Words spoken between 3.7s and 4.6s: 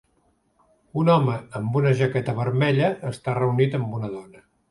amb una dona.